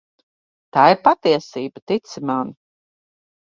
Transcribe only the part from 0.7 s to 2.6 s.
Tā ir patiesība, tici man.